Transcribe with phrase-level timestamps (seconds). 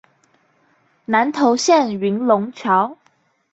[1.05, 2.97] 南投縣雲龍橋